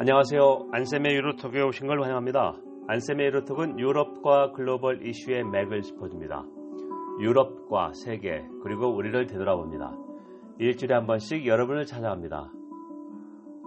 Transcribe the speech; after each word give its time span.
안녕하세요. 0.00 0.68
안쌤의 0.70 1.12
유로톡에 1.12 1.60
오신 1.60 1.88
걸 1.88 2.00
환영합니다. 2.00 2.54
안쌤의 2.86 3.26
유로톡은 3.26 3.80
유럽과 3.80 4.52
글로벌 4.52 5.04
이슈의 5.04 5.42
맥을 5.42 5.82
짚어줍니다. 5.82 6.44
유럽과 7.20 7.90
세계 7.94 8.46
그리고 8.62 8.94
우리를 8.94 9.26
되돌아봅니다. 9.26 9.96
일주일에 10.60 10.94
한 10.94 11.08
번씩 11.08 11.44
여러분을 11.48 11.84
찾아갑니다. 11.84 12.48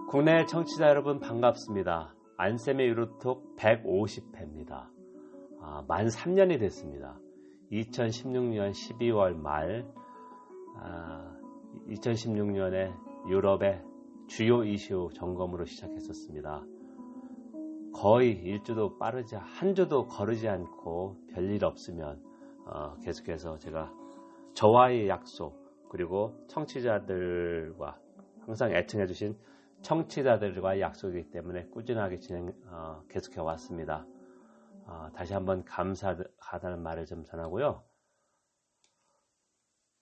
국내 0.08 0.46
청취자 0.46 0.88
여러분 0.88 1.20
반갑습니다. 1.20 2.14
안쌤의 2.38 2.88
유로톡 2.88 3.54
150회입니다. 3.56 4.86
아, 5.60 5.84
만 5.86 6.06
3년이 6.06 6.58
됐습니다. 6.60 7.18
2016년 7.70 8.70
12월 8.70 9.36
말 9.36 9.84
아, 10.78 11.36
2016년에 11.90 12.90
유럽의 13.28 13.91
주요 14.34 14.64
이슈 14.64 15.10
점검으로 15.12 15.66
시작했었습니다. 15.66 16.64
거의 17.92 18.32
일주도 18.32 18.96
빠르지 18.96 19.36
한 19.36 19.74
주도 19.74 20.08
거르지 20.08 20.48
않고 20.48 21.18
별일 21.34 21.62
없으면 21.66 22.18
어, 22.64 22.96
계속해서 23.02 23.58
제가 23.58 23.92
저와의 24.54 25.06
약속 25.08 25.54
그리고 25.90 26.34
청취자들과 26.48 28.00
항상 28.46 28.74
애청해 28.74 29.06
주신 29.06 29.36
청취자들과의 29.82 30.80
약속이기 30.80 31.30
때문에 31.30 31.66
꾸준하게 31.66 32.20
진행 32.20 32.54
어, 32.68 33.02
계속해 33.10 33.38
왔습니다. 33.38 34.06
어, 34.86 35.10
다시 35.14 35.34
한번 35.34 35.62
감사하다는 35.66 36.82
말을 36.82 37.04
좀 37.04 37.22
전하고요. 37.24 37.82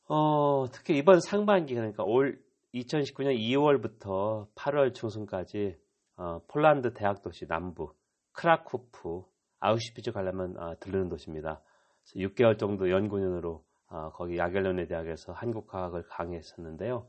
어, 0.09 0.66
특히 0.71 0.99
이번 0.99 1.19
상반기 1.19 1.74
그러니까 1.74 2.05
올 2.05 2.41
2019년 2.74 3.37
2월부터 3.38 4.52
8월 4.55 4.95
중순까지 4.95 5.77
어, 6.16 6.41
폴란드 6.47 6.95
대학 6.95 7.23
도시 7.23 7.46
남부 7.46 7.95
크라쿠프 8.32 9.24
아우슈피츠 9.59 10.12
가려면 10.12 10.57
어, 10.59 10.79
들르는 10.79 11.09
도시입니다. 11.09 11.62
6개월 12.16 12.59
정도 12.59 12.90
연구년으로 12.90 13.65
어, 13.88 14.10
거기 14.12 14.38
야겔론네 14.38 14.87
대학에서 14.87 15.32
한국과학을 15.32 16.04
강의했었는데요. 16.09 17.09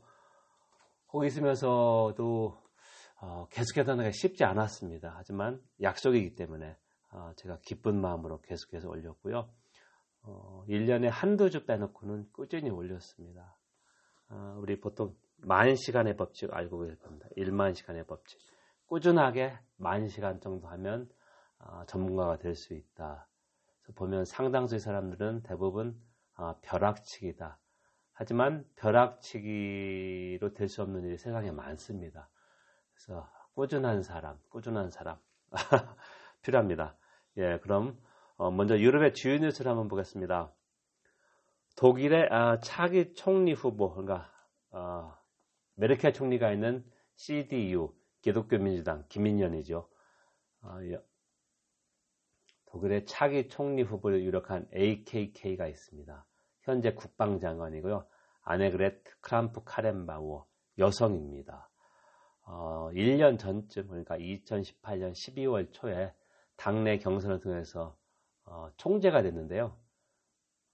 거기 1.06 1.26
있으면서도 1.28 2.60
어, 3.20 3.46
계속해서 3.50 3.92
하기가 3.92 4.10
쉽지 4.12 4.44
않았습니다. 4.44 5.14
하지만 5.16 5.62
약속이기 5.80 6.34
때문에 6.34 6.76
어, 7.12 7.32
제가 7.36 7.58
기쁜 7.62 8.00
마음으로 8.00 8.40
계속해서 8.40 8.88
올렸고요. 8.88 9.48
1년에 10.68 11.08
한두 11.10 11.50
주 11.50 11.66
빼놓고는 11.66 12.28
꾸준히 12.32 12.70
올렸습니다. 12.70 13.56
우리 14.58 14.80
보통 14.80 15.16
만 15.44 15.74
시간의 15.76 16.16
법칙 16.16 16.52
알고 16.52 16.80
계실 16.80 16.98
겁니다. 16.98 17.28
1만 17.36 17.74
시간의 17.74 18.06
법칙. 18.06 18.38
꾸준하게 18.86 19.58
만 19.76 20.08
시간 20.08 20.40
정도 20.40 20.68
하면 20.68 21.08
어, 21.58 21.84
전문가가 21.86 22.38
될 22.38 22.54
수 22.54 22.74
있다. 22.74 23.28
보면 23.94 24.24
상당수의 24.24 24.80
사람들은 24.80 25.42
대부분 25.42 26.00
어, 26.36 26.58
벼락치기다. 26.62 27.58
하지만 28.12 28.64
벼락치기로 28.76 30.52
될 30.54 30.68
수 30.68 30.82
없는 30.82 31.04
일이 31.04 31.16
세상에 31.18 31.50
많습니다. 31.50 32.28
그래서 32.94 33.28
꾸준한 33.54 34.02
사람, 34.02 34.38
꾸준한 34.50 34.90
사람 34.90 35.18
필요합니다. 36.42 36.96
예, 37.38 37.58
그럼 37.62 37.98
어, 38.36 38.50
먼저 38.50 38.78
유럽의 38.78 39.14
주요 39.14 39.38
뉴스를 39.38 39.70
한번 39.70 39.88
보겠습니다. 39.88 40.52
독일의 41.76 42.28
아, 42.30 42.58
차기 42.60 43.14
총리 43.14 43.52
후보, 43.52 43.90
그러니까 43.92 44.30
어, 44.70 45.14
메르켈 45.74 46.12
총리가 46.12 46.52
있는 46.52 46.84
CDU 47.16 47.94
기독교 48.20 48.58
민주당 48.58 49.04
기민련이죠. 49.08 49.88
어, 50.62 50.78
독일의 52.66 53.04
차기 53.06 53.48
총리 53.48 53.82
후보를 53.82 54.22
유력한 54.22 54.68
AKK가 54.74 55.66
있습니다. 55.66 56.26
현재 56.62 56.94
국방장관이고요. 56.94 58.06
아네그레트 58.42 59.18
크람프 59.20 59.62
카렌바우어 59.64 60.46
여성입니다. 60.78 61.68
어, 62.44 62.90
1년 62.92 63.38
전쯤 63.38 63.88
그러니까 63.88 64.16
2018년 64.16 65.12
12월 65.12 65.72
초에 65.72 66.12
당내 66.56 66.98
경선을 66.98 67.40
통해서 67.40 67.96
어, 68.44 68.70
총재가 68.76 69.22
됐는데요. 69.22 69.76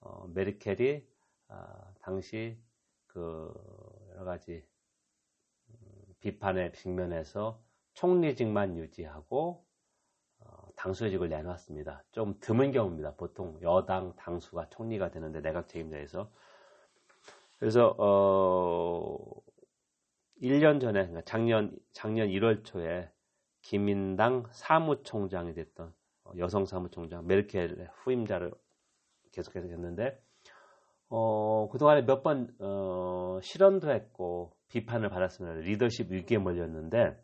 어, 0.00 0.26
메르켈이 0.28 1.06
아, 1.48 1.92
당시 2.00 2.58
그 3.06 3.53
여러 4.14 4.25
가지 4.25 4.64
비판에 6.20 6.72
직면해서 6.72 7.62
총리직만 7.94 8.76
유지하고 8.76 9.64
어, 10.40 10.68
당수직을 10.76 11.28
내놨습니다. 11.28 12.04
좀 12.12 12.38
드문 12.40 12.72
경우입니다. 12.72 13.14
보통 13.16 13.58
여당 13.62 14.14
당수가 14.16 14.70
총리가 14.70 15.10
되는데 15.10 15.40
내각 15.40 15.68
책임자에서 15.68 16.30
그래서 17.58 17.94
어 17.98 19.18
1년 20.40 20.80
전에 20.80 21.00
그러니까 21.00 21.22
작년 21.22 21.76
작년 21.92 22.28
1월 22.28 22.64
초에 22.64 23.10
기민당 23.62 24.44
사무총장이 24.52 25.54
됐던 25.54 25.92
어, 26.24 26.32
여성 26.38 26.64
사무총장 26.64 27.26
메르켈 27.26 27.90
후임자를 28.04 28.52
계속해서 29.32 29.68
했는데 29.68 30.20
어, 31.10 31.69
그동안에 31.72 32.02
몇 32.02 32.22
번 32.22 32.54
어, 32.60 33.38
실언도 33.42 33.91
했고 33.91 34.52
비판을 34.69 35.08
받았습니다. 35.10 35.60
리더십 35.60 36.10
위기에 36.12 36.38
몰렸는데 36.38 37.16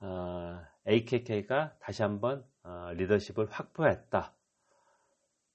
어, 0.00 0.60
AKK가 0.88 1.76
다시 1.80 2.02
한번 2.02 2.44
어, 2.62 2.90
리더십을 2.94 3.46
확보했다. 3.50 4.34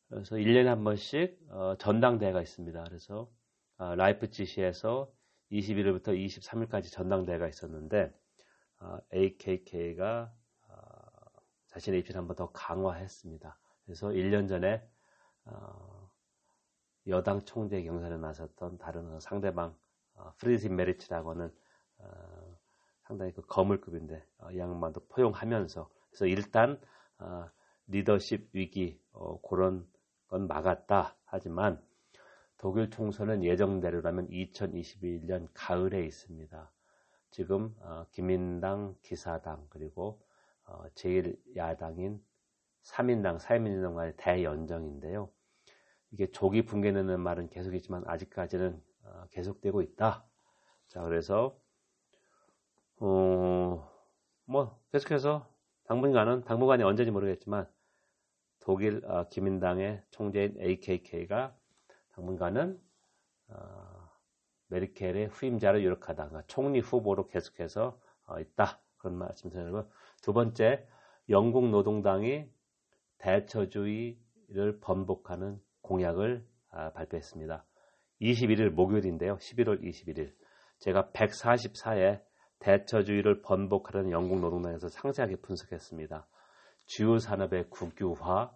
그래서 0.09 0.36
1년에 0.36 0.66
한 0.66 0.84
번씩 0.84 1.40
어, 1.50 1.75
전당대회가 1.80 2.41
있습니다. 2.41 2.84
그래서 2.84 3.30
어, 3.78 3.96
라이프치히시에서 3.96 5.12
21일부터 5.52 6.07
23일까지 6.09 6.92
전당대회가 6.92 7.47
있었는데 7.47 8.13
AKK가 9.13 10.31
자신의 11.68 12.00
입지를 12.02 12.19
한 12.19 12.28
번 12.28 12.36
더 12.36 12.52
강화했습니다. 12.52 13.57
그래서 13.86 14.07
1년 14.09 14.47
전에 14.47 14.81
여당 17.08 17.44
총재 17.46 17.82
경선에 17.84 18.18
나섰던 18.18 18.78
다른 18.78 19.20
상대방 19.20 19.76
어, 20.16 20.34
프리드리히 20.38 20.68
메르츠라고 20.68 21.31
하는 21.32 21.54
어, 22.00 22.58
상당히 23.04 23.32
그 23.34 23.42
거물급인데 23.42 24.26
어, 24.40 24.52
이 24.52 24.58
양반도 24.58 25.06
포용하면서 25.08 25.90
그래서 26.10 26.26
일단 26.26 26.80
어, 27.20 27.48
리더십 27.88 28.50
위기 28.54 29.00
어, 29.12 29.40
그런 29.42 29.88
건 30.28 30.48
막았다 30.48 31.16
하지만 31.26 31.82
독일 32.58 32.90
총선은 32.90 33.44
예정대로라면 33.44 34.30
2021년 34.30 35.48
가을에 35.54 36.04
있습니다. 36.06 36.72
지금 37.30 37.76
어, 37.82 38.06
기민당, 38.12 38.96
기사당 39.04 39.68
그리고 39.70 40.22
제1야당인 40.96 42.20
3인당, 42.82 43.40
4인민주당 43.40 43.96
간의 43.96 44.14
대연정인데요. 44.18 45.30
이게 46.16 46.31
조기 46.31 46.66
붕괴되는 46.66 47.20
말은 47.20 47.50
계속 47.50 47.76
있지만 47.76 48.02
아직까지는 48.08 48.81
어, 49.03 49.26
계속되고 49.31 49.81
있다. 49.81 50.26
자, 50.88 51.02
그래서 51.03 51.59
어, 53.00 53.92
뭐 54.46 54.80
계속해서 54.94 55.46
당분간은 55.84 56.46
당분간이 56.46 56.84
언제인지 56.84 57.12
모르겠지만 57.12 57.68
독일 58.62 59.06
어, 59.06 59.28
기민당의 59.28 60.04
총재인 60.09 60.56
AKK가 60.58 61.54
당분간은 62.14 62.81
어, 63.50 64.09
메르켈의 64.68 65.28
후임자를 65.28 65.84
유력하다. 65.84 66.30
그러니까 66.30 66.44
총리 66.48 66.80
후보로 66.80 67.28
계속해서 67.28 68.00
어, 68.28 68.39
있다. 68.39 68.80
그런 69.00 69.18
말씀 69.18 69.50
드리고 69.50 69.92
두 70.22 70.31
번째 70.31 70.88
영국 71.28 71.68
노동당이 71.68 72.50
대처주의를 73.18 74.80
번복하는 74.80 75.64
공약을 75.86 76.46
아, 76.72 76.92
발표했습니다. 76.92 77.64
21일 78.22 78.70
목요일인데요. 78.72 79.38
11월 79.38 79.82
21일. 79.82 80.34
제가 80.80 81.12
144회 81.14 82.24
대처주의를 82.60 83.42
번복하려는 83.42 84.12
영국 84.12 84.40
노동당에서 84.40 84.88
상세하게 84.90 85.38
분석했습니다. 85.38 86.28
주요 86.86 87.18
산업의 87.20 87.70
국유화, 87.70 88.52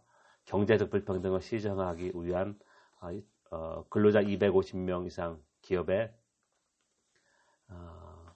경제적 0.46 0.90
불평등을 0.90 1.42
시정하기 1.42 2.14
위한 2.16 2.60
아, 3.00 3.12
어, 3.52 3.86
근로자 3.90 4.20
250명 4.22 5.06
이상 5.06 5.42
기업의 5.62 6.14
어, 7.70 8.36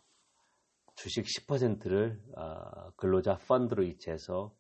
주식 0.96 1.26
10%를 1.26 2.22
어, 2.38 2.92
근로자 2.96 3.38
펀드로 3.48 3.84
이체해서 3.84 4.56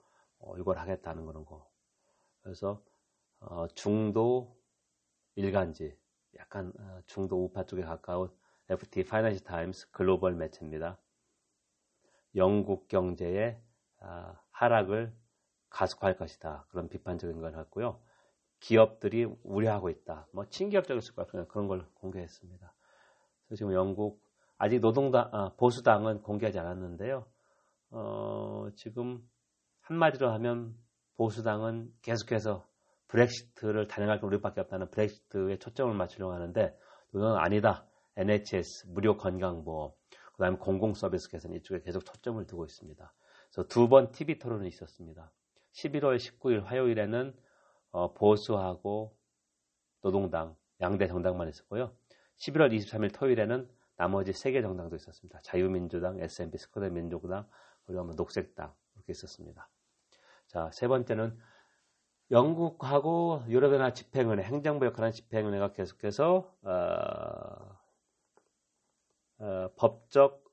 이걸 0.59 0.77
하겠다는 0.77 1.25
그런 1.25 1.45
거. 1.45 1.69
그래서 2.41 2.83
중도 3.75 4.55
일간지 5.35 5.97
약간 6.37 6.73
어, 6.79 6.99
중도 7.05 7.43
우파 7.43 7.63
쪽에 7.63 7.83
가까운 7.83 8.29
FT 8.69 9.03
파이낸셜 9.05 9.43
타임스 9.43 9.91
글로벌 9.91 10.35
매체입니다. 10.35 10.97
영국 12.35 12.87
경제의 12.87 13.61
아, 13.99 14.39
하락을 14.51 15.13
가속화할 15.69 16.17
것이다. 16.17 16.65
그런 16.69 16.89
비판적인 16.89 17.39
걸 17.41 17.57
했고요. 17.57 17.99
기업들이 18.59 19.25
우려하고 19.43 19.89
있다. 19.89 20.27
뭐 20.31 20.45
친기업적일 20.49 21.01
수가 21.01 21.23
없 21.23 21.31
그런 21.49 21.67
걸 21.67 21.85
공개했습니다. 21.95 22.73
그래서 23.47 23.57
지금 23.57 23.73
영국 23.73 24.23
아직 24.57 24.79
노동당 24.79 25.29
아, 25.33 25.53
보수당은 25.57 26.21
공개하지 26.21 26.59
않았는데요. 26.59 27.25
어, 27.91 28.67
지금 28.75 29.27
한마디로 29.81 30.31
하면 30.31 30.75
보수당은 31.15 31.93
계속해서 32.01 32.65
브렉시트를 33.13 33.87
단행할 33.87 34.19
우리밖에 34.23 34.61
없다는 34.61 34.89
브렉시트에 34.89 35.59
초점을 35.59 35.93
맞추려고 35.93 36.33
하는데 36.33 36.75
그건 37.11 37.37
아니다. 37.37 37.85
NHS 38.17 38.87
무료 38.87 39.17
건강보험 39.17 39.91
그다음에 40.33 40.57
공공 40.57 40.95
서비스 40.95 41.29
개선 41.29 41.53
이쪽에 41.53 41.81
계속 41.81 42.03
초점을 42.05 42.43
두고 42.47 42.65
있습니다. 42.65 43.13
그래서 43.51 43.67
두 43.67 43.87
번 43.87 44.11
TV 44.11 44.39
토론이 44.39 44.67
있었습니다. 44.67 45.31
11월 45.73 46.17
19일 46.17 46.63
화요일에는 46.63 47.35
어, 47.91 48.13
보수하고 48.13 49.15
노동당 50.01 50.55
양대 50.81 51.07
정당만 51.07 51.47
있었고요. 51.49 51.95
11월 52.37 52.75
23일 52.75 53.13
토요일에는 53.13 53.69
나머지 53.95 54.33
세 54.33 54.51
개 54.51 54.61
정당도 54.63 54.95
있었습니다. 54.95 55.39
자유민주당, 55.43 56.19
SNP, 56.19 56.57
스코다 56.57 56.89
민족당, 56.89 57.47
그리고 57.85 58.03
녹색당 58.15 58.73
이렇게 58.95 59.11
있었습니다. 59.11 59.69
자, 60.47 60.71
세 60.73 60.87
번째는 60.87 61.37
영국하고 62.33 63.43
유럽연합 63.47 63.93
집행은행, 63.93 64.43
행정부 64.45 64.87
역할하는 64.87 65.11
집행은행가 65.11 65.71
계속해서 65.71 66.51
어, 66.63 67.77
어, 69.37 69.69
법적 69.77 70.43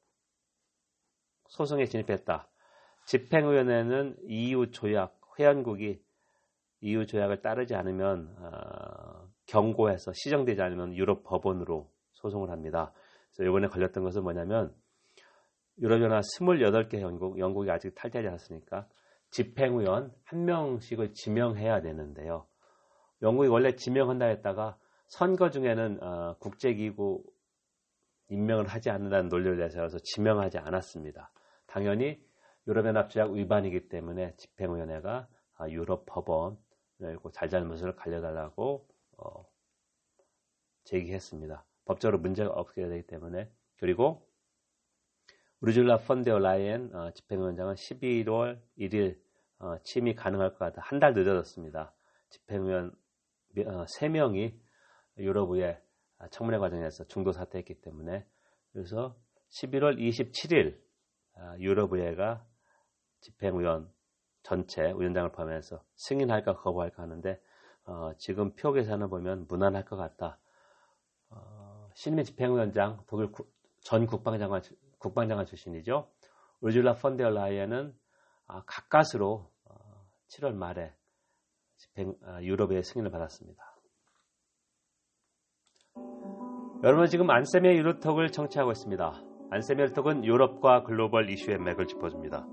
소송에 1.49 1.87
진입했다. 1.87 2.47
집행위원회는 3.06 4.19
EU 4.25 4.71
조약, 4.73 5.19
회원국이 5.38 6.03
EU 6.82 7.06
조약을 7.06 7.41
따르지 7.41 7.75
않으면 7.75 8.37
어, 8.38 9.27
경고해서 9.47 10.12
시정되지 10.15 10.61
않으면 10.61 10.94
유럽 10.94 11.25
법원으로 11.25 11.91
소송을 12.12 12.50
합니다. 12.50 12.93
그래서 13.32 13.49
이번에 13.49 13.69
걸렸던 13.69 14.05
것은 14.05 14.23
뭐냐면 14.23 14.75
유럽연합 15.79 16.25
28개 16.25 17.00
영국, 17.00 17.38
영국이 17.38 17.71
아직 17.71 17.94
탈퇴하지 17.94 18.29
않았으니까 18.29 18.87
집행위원 19.31 20.12
한 20.25 20.44
명씩을 20.44 21.12
지명해야 21.15 21.81
되는데요. 21.82 22.47
영국이 23.23 23.49
원래 23.49 23.77
지명한다 23.77 24.27
했다가 24.27 24.79
선거 25.06 25.50
중에는 25.50 26.03
어, 26.03 26.37
국제기구 26.38 27.25
임명을 28.29 28.67
하지 28.69 28.91
않는다는 28.91 29.29
논리를 29.29 29.59
내세워서 29.59 29.99
지명하지 29.99 30.59
않았습니다. 30.59 31.32
당연히 31.67 32.23
유럽연합조약 32.67 33.32
위반이기 33.32 33.88
때문에 33.88 34.35
집행위원회가 34.37 35.29
아, 35.56 35.69
유럽 35.69 36.06
법원을 36.06 37.19
잘잘못을 37.32 37.97
갈려달라고 37.97 38.87
어, 39.19 39.44
제기했습니다. 40.85 41.65
법적으로 41.85 42.19
문제가 42.19 42.50
없게 42.50 42.88
되기 42.88 43.06
때문에 43.06 43.50
그리고 43.79 44.27
우르줄라 45.60 45.98
펀데어 45.98 46.38
라이엔 46.38 46.94
어, 46.94 47.10
집행위원장은 47.12 47.74
11월 47.74 48.58
1일 48.78 49.18
어, 49.58 49.76
취임이 49.82 50.14
가능할 50.14 50.50
것 50.54 50.58
같아 50.58 50.80
한 50.82 51.00
달 51.00 51.12
늦어졌습니다. 51.12 51.92
집행위원 52.30 52.92
어, 53.66 53.84
3명이 53.84 54.54
유럽의 55.18 55.78
청문회 56.30 56.58
과정에서 56.58 57.04
중도 57.04 57.32
사퇴했기 57.32 57.80
때문에 57.82 58.24
그래서 58.72 59.16
11월 59.50 59.98
27일 59.98 60.78
아, 61.34 61.56
유럽의회가 61.58 62.46
집행위원 63.20 63.92
전체 64.42 64.82
위원장을 64.82 65.30
포함해서 65.32 65.82
승인할까 65.96 66.56
거부할까 66.56 67.02
하는데 67.02 67.38
어, 67.84 68.12
지금 68.16 68.54
표 68.54 68.72
계산을 68.72 69.08
보면 69.08 69.46
무난할 69.46 69.84
것 69.84 69.96
같다. 69.96 70.38
어, 71.28 71.90
신임 71.94 72.24
집행위원장 72.24 73.02
독일 73.06 73.30
구, 73.30 73.46
전 73.82 74.06
국방장관 74.06 74.62
국방장관 75.00 75.47
출신이죠. 75.47 76.08
우르줄라 76.61 76.94
펀데어 76.94 77.31
라이엔은 77.31 77.93
아, 78.47 78.62
가까스로 78.67 79.50
어, 79.64 80.06
7월 80.29 80.55
말에 80.55 80.94
집행, 81.76 82.14
아, 82.25 82.41
유럽의 82.43 82.82
승인을 82.85 83.11
받았습니다. 83.11 83.64
여러분 86.82 87.06
지금 87.06 87.29
안세미의 87.31 87.76
유로톡을 87.79 88.29
청취하고 88.29 88.70
있습니다. 88.70 89.23
안세미의 89.50 89.88
유로톡은 89.88 90.25
유럽과 90.25 90.85
글로벌 90.85 91.31
이슈의 91.31 91.58
맥을 91.58 91.87
짚어줍니다. 91.87 92.46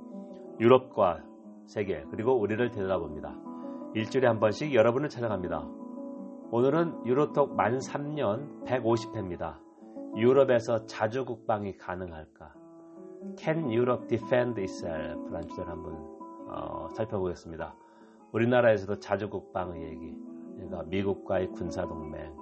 유럽과 0.59 1.23
세계 1.67 2.03
그리고 2.09 2.39
우리를 2.39 2.71
되돌아봅니다. 2.71 3.35
일주일에 3.95 4.27
한 4.27 4.39
번씩 4.39 4.73
여러분을 4.73 5.09
찾아갑니다. 5.09 5.59
오늘은 6.51 7.05
유로톡 7.05 7.55
만 7.55 7.77
3년 7.77 8.65
150회입니다. 8.65 9.66
유럽에서 10.15 10.85
자주 10.85 11.25
국방이 11.25 11.77
가능할까? 11.77 12.53
Can 13.37 13.65
Europe 13.65 14.07
defend 14.07 14.59
itself? 14.59 15.31
라는 15.31 15.47
주제를 15.47 15.69
한번 15.69 15.93
어, 16.49 16.89
살펴보겠습니다. 16.95 17.75
우리나라에서도 18.31 18.99
자주 18.99 19.29
국방의 19.29 19.83
얘기, 19.83 20.17
그러니까 20.55 20.83
미국과의 20.83 21.51
군사 21.51 21.87
동맹, 21.87 22.33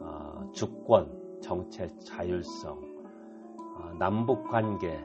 어, 0.00 0.50
주권, 0.52 1.40
정책 1.40 1.98
자율성, 2.00 2.78
어, 3.76 3.94
남북 3.98 4.48
관계, 4.48 4.98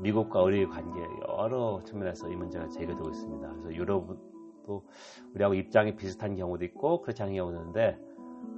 미국과 0.00 0.42
우리의 0.42 0.68
관계 0.68 1.00
여러 1.28 1.82
측면에서 1.84 2.28
이 2.30 2.36
문제가 2.36 2.68
제기되고 2.68 3.08
있습니다. 3.08 3.48
그래서 3.48 3.74
유럽도 3.74 4.86
우리하고 5.34 5.54
입장이 5.54 5.96
비슷한 5.96 6.36
경우도 6.36 6.64
있고 6.66 7.02
그렇지 7.02 7.22
않은 7.22 7.34
경우도 7.34 7.58
있는데 7.58 7.98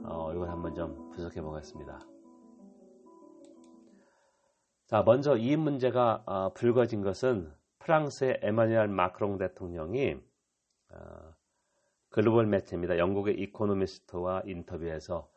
어, 0.05 0.33
이걸 0.35 0.51
한번 0.51 0.75
좀 0.75 1.11
분석해 1.11 1.41
보겠습니다. 1.41 2.01
자, 4.91 5.05
먼저 5.05 5.37
이 5.37 5.55
문제가 5.55 6.25
어, 6.27 6.53
불거진 6.53 7.03
것은 7.03 7.49
프랑스의 7.79 8.41
에마뉴엘 8.43 8.89
마크롱 8.89 9.39
대통령이 9.39 10.17
어, 10.91 11.35
글로벌 12.09 12.47
매체입니다. 12.47 12.99
영국의 12.99 13.39
이코노미스트와 13.39 14.43
인터뷰에서 14.47 15.31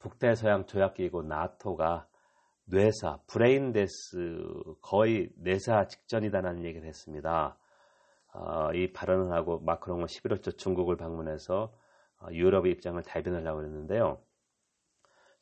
북대서양 0.00 0.66
조약기구 0.66 1.22
나토가 1.22 2.08
뇌사, 2.64 3.20
brain 3.28 3.85
death 3.85 4.42
거의 4.82 5.30
뇌사 5.36 5.86
직전이다라는 5.86 6.64
얘기를 6.64 6.88
했습니다. 6.88 7.56
어, 8.34 8.72
이 8.74 8.92
발언을 8.92 9.30
하고 9.30 9.60
마크롱은 9.60 10.06
11월 10.06 10.42
초 10.42 10.50
중국을 10.50 10.96
방문해서 10.96 11.72
어, 12.22 12.26
유럽의 12.32 12.72
입장을 12.72 13.00
대변하려고 13.06 13.62
했는데요. 13.62 14.18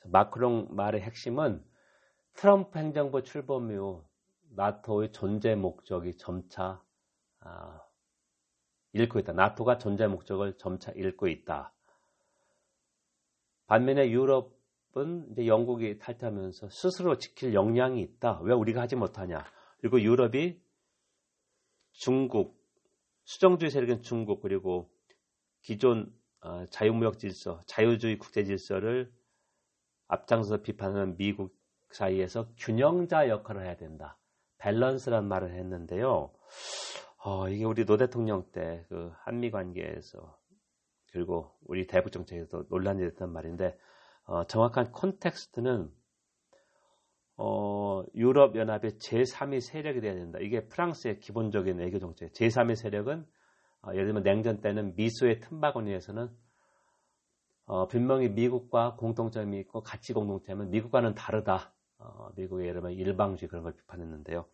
마크롱 0.05 0.69
말의 0.73 1.01
핵심은 1.01 1.65
트럼프 2.35 2.79
행정부 2.79 3.23
출범 3.23 3.71
이후 3.71 4.05
나토의 4.51 5.13
존재 5.13 5.55
목적이 5.55 6.17
점차 6.17 6.83
어, 7.41 7.81
잃고 8.93 9.19
있다. 9.21 9.33
나토가 9.33 9.79
존재 9.79 10.07
목적을 10.07 10.57
점차 10.57 10.93
잃고 10.93 11.29
있다. 11.29 11.73
반면에 13.67 14.11
유럽은 14.11 15.31
이제 15.33 15.47
영국이 15.47 15.99
탈퇴하면서 15.99 16.69
스스로 16.71 17.19
지킬 17.19 17.55
역량이 17.55 18.01
있다. 18.01 18.41
왜 18.43 18.53
우리가 18.53 18.83
하지 18.83 18.97
못하냐? 18.97 19.45
그리고 19.79 20.01
유럽이 20.01 20.61
중국, 21.93 22.61
수정주의 23.25 23.71
세력인 23.71 24.03
중국 24.03 24.43
그리고 24.43 24.91
기존 25.63 26.13
어, 26.41 26.67
자유무역 26.67 27.19
질서, 27.19 27.63
자유주의 27.67 28.19
국제 28.19 28.45
질서를 28.45 29.13
앞장서 30.09 30.63
비판하는 30.63 31.17
미국 31.17 31.57
사이에서 31.95 32.49
균형자 32.59 33.29
역할을 33.29 33.65
해야 33.65 33.77
된다. 33.77 34.19
balancer란 34.59 35.29
말을 35.29 35.55
했는데요. 35.55 36.33
어, 37.25 37.49
이게 37.49 37.65
우리 37.65 37.85
노 37.87 37.97
대통령 37.97 38.51
때 38.53 38.85
그 38.89 39.13
한미 39.21 39.51
관계에서 39.51 40.39
그리고 41.13 41.53
우리 41.65 41.87
대북 41.87 42.13
정책에서 42.13 42.65
논란이 42.69 43.01
됐던 43.01 43.33
말인데 43.33 43.79
어, 44.27 44.45
정확한 44.45 44.93
context는 44.93 45.91
어, 47.37 48.03
유럽 48.15 48.57
연합의 48.57 48.93
제3위 48.93 49.61
세력이 49.61 50.01
돼야 50.01 50.15
된다. 50.15 50.39
이게 50.41 50.67
프랑스의 50.67 51.21
기본적인 51.21 51.79
외교 51.79 51.99
정책. 51.99 52.33
제3위 52.33 52.77
세력은 52.77 53.27
어, 53.83 53.93
예를 53.93 54.07
들면 54.07 54.23
냉전 54.23 54.61
때는 54.61 54.95
미소의 54.97 55.41
틈바구니에서는 55.41 56.29
어, 57.67 57.87
분명히 57.89 58.29
미국과 58.29 58.97
공통점이 58.97 59.59
있고 59.61 59.83
가치 59.83 60.13
공동체면 60.13 60.71
미국과는 60.71 61.15
다르다. 61.15 61.73
어, 61.99 62.31
미국의 62.37 62.69
예를 62.69 62.81
들면 62.83 62.99
일방주의 62.99 63.49
그런 63.49 63.63
걸 63.65 63.75
비판했는데요. 63.75 64.47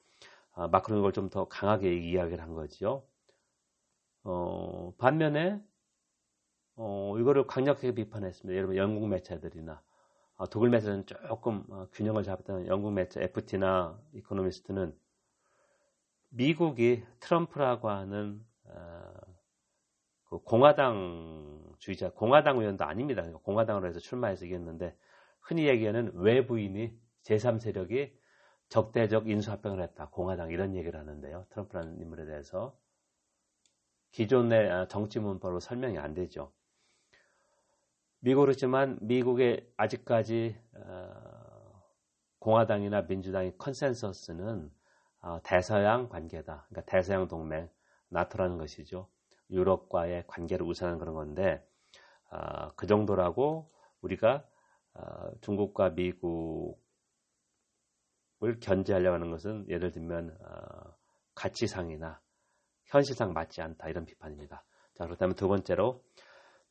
어, 0.53 0.69
마크롱이 0.69 1.03
걸 1.03 1.13
좀 1.13 1.31
더 1.31 1.49
강하게 1.49 1.95
이야기를 1.97 2.43
한 2.43 2.55
거죠. 2.55 3.05
어, 4.25 4.95
반면에 4.99 5.63
어, 6.77 7.17
이거를 7.19 7.47
강력하게 7.47 7.93
비판했습니다. 7.95 8.57
여러분 8.57 8.77
영국 8.77 9.09
매체들이나 9.09 9.83
어, 10.37 10.47
독일 10.51 10.71
매체는 10.71 11.07
조금 11.07 11.65
어, 11.71 11.87
균형을 11.93 12.23
잡았던 12.25 12.67
영국 12.69 12.93
매체 12.93 13.23
FT나 13.23 14.01
이코노미스트는 14.15 14.97
미국이 16.31 17.05
트럼프라고 17.21 17.89
하는 17.91 18.45
어, 18.65 19.13
그 20.25 20.39
공화당 20.41 21.75
주의자, 21.79 22.11
공화당 22.11 22.59
의원도 22.59 22.85
아닙니다. 22.85 23.23
그러니까 23.23 23.43
공화당으로 23.43 23.87
해서 23.89 23.99
출마해서 24.01 24.45
이겼는데 24.47 24.97
흔히 25.41 25.67
얘기하는 25.67 26.13
외부인이 26.15 26.93
제3세력이 27.23 28.13
적대적 28.69 29.29
인수합병을 29.29 29.83
했다. 29.83 30.09
공화당 30.11 30.51
이런 30.51 30.75
얘기를 30.75 30.99
하는데요. 30.99 31.47
트럼프라는 31.51 32.01
인물에 32.01 32.25
대해서 32.25 32.79
기존의 34.13 34.71
아, 34.71 34.89
정치 34.89 35.19
문법으로 35.19 35.61
설명이 35.61 35.99
안 35.99 36.15
되죠. 36.15 36.53
미국으로지만 38.21 38.99
미국의 39.01 39.73
아직까지 39.77 40.57
어, 40.75 41.83
공화당이나 42.39 43.03
민주당의 43.03 43.57
컨센서스는 43.59 44.71
어, 45.23 45.41
대서양 45.43 46.09
관계다. 46.09 46.67
그러니까 46.69 46.91
대서양 46.91 47.29
동맹, 47.29 47.69
나토라는 48.09 48.59
것이죠. 48.59 49.09
유럽과의 49.51 50.25
관계를 50.27 50.67
우선하는 50.67 50.99
그런 50.99 51.15
건데 51.15 51.67
어, 52.31 52.73
그 52.77 52.87
정도라고 52.87 53.73
우리가 54.01 54.45
어, 54.95 55.31
중국과 55.41 55.91
미국 55.91 56.79
을 58.43 58.59
견제하려고 58.59 59.15
하는 59.15 59.31
것은 59.31 59.67
예를 59.69 59.91
들면 59.91 60.37
어, 60.41 60.95
가치상이나 61.35 62.21
현실상 62.87 63.35
맞지 63.35 63.61
않다 63.61 63.89
이런 63.89 64.07
비판입니다. 64.07 64.65
자 64.95 65.05
그렇다면 65.05 65.35
두 65.35 65.47
번째로 65.47 66.03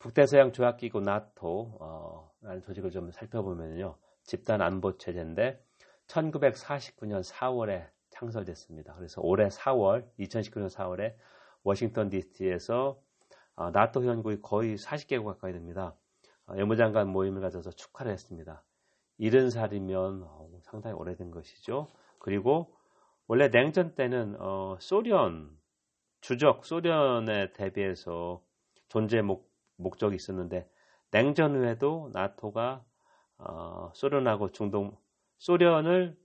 북대서양 0.00 0.52
조약기구 0.52 1.00
나토라는 1.00 2.62
조직을 2.64 2.90
좀 2.90 3.12
살펴보면요 3.12 3.96
집단 4.24 4.62
안보 4.62 4.98
체제인데 4.98 5.64
1949년 6.08 7.22
4월에 7.22 7.88
창설됐습니다. 8.10 8.94
그래서 8.94 9.20
올해 9.22 9.46
4월 9.48 10.08
2019년 10.18 10.68
4월에 10.68 11.14
워싱턴 11.62 12.08
DC에서 12.08 13.00
어, 13.54 13.70
나토 13.70 14.02
회원국이 14.02 14.40
거의 14.42 14.76
40개국 14.76 15.26
가까이 15.26 15.52
됩니다. 15.52 15.94
어, 16.46 16.54
외무장관 16.54 17.08
모임을 17.08 17.40
가져서 17.40 17.70
축하를 17.70 18.12
했습니다. 18.12 18.64
70살이면 19.20 20.22
어, 20.24 20.48
상당히 20.62 20.96
오래된 20.96 21.30
것이죠. 21.30 21.88
그리고 22.18 22.74
원래 23.26 23.48
냉전 23.48 23.94
때는 23.94 24.36
소련 24.80 25.56
주적 26.20 26.64
소련에 26.64 27.52
대비해서 27.52 28.42
존재 28.88 29.22
목, 29.22 29.52
목적이 29.76 30.16
있었는데 30.16 30.68
냉전 31.12 31.54
후에도 31.54 32.10
나토가 32.12 32.84
소련하고 33.94 34.50
중동 34.50 34.96
소련을 35.38 36.16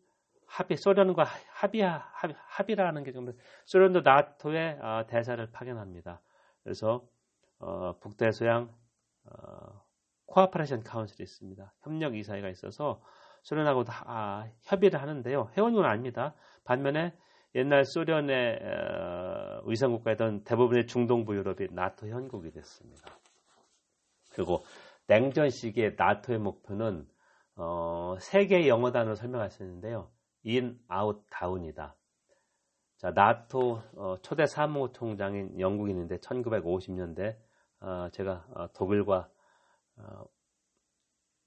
합의, 0.46 0.78
소련과 0.78 1.26
합의, 1.50 1.82
합의, 1.82 2.36
합의라는 2.48 3.04
게 3.04 3.12
정말, 3.12 3.36
소련도 3.66 4.02
나토의 4.02 4.80
어, 4.82 5.06
대사를 5.08 5.46
파견합니다. 5.52 6.22
그래서, 6.64 7.06
어, 7.60 7.98
북대서양, 8.00 8.74
어, 9.26 9.85
Cooperation 10.28 10.84
Council이 10.84 11.24
있습니다. 11.24 11.74
협력 11.82 12.16
이사회가 12.16 12.50
있어서 12.50 13.02
소련하고 13.44 13.84
다 13.84 14.04
아, 14.08 14.50
협의를 14.62 15.02
하는데요. 15.02 15.52
회원국은 15.56 15.88
아닙니다. 15.88 16.34
반면에 16.64 17.16
옛날 17.54 17.86
소련의 17.86 18.60
어, 18.62 19.62
위성국가였던 19.66 20.44
대부분의 20.44 20.88
중동부 20.88 21.36
유럽이 21.36 21.70
나토 21.72 22.08
회원국이 22.08 22.52
됐습니다. 22.52 23.18
그리고 24.34 24.64
냉전 25.08 25.50
시기에 25.50 25.96
나토의 25.98 26.40
목표는 26.40 27.08
어, 27.56 28.18
세 28.20 28.39
개 28.39 28.68
영어 28.68 28.92
단어로 28.92 29.16
설명할 29.16 29.50
수 29.50 29.64
있는데요. 29.64 30.10
in, 30.44 30.78
out, 30.88 31.24
down이다. 31.30 31.96
자, 32.98 33.12
나토 33.12 33.82
어, 33.96 34.16
초대 34.22 34.46
사무총장인 34.46 35.60
영국인인데 35.60 36.18
1950년대 36.18 37.38
어, 37.80 38.10
제가 38.12 38.46
어, 38.54 38.68
독일과 38.74 39.16
어, 39.18 39.35